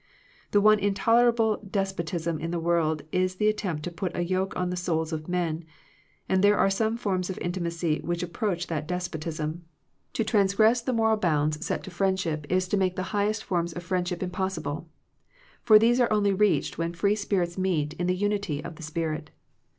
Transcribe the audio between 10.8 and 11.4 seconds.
the moral 201 Digitized by VjOOQIC THE